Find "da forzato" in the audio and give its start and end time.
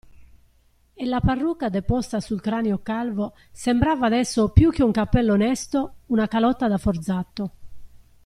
6.67-7.51